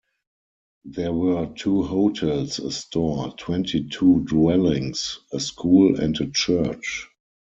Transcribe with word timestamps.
There 0.85 1.13
were 1.13 1.45
two 1.55 1.83
hotels, 1.83 2.57
a 2.57 2.71
store, 2.71 3.35
twenty 3.37 3.87
two 3.87 4.21
dwellings, 4.27 5.19
a 5.31 5.39
school 5.39 5.99
and 5.99 6.19
a 6.19 6.25
church. 6.31 7.07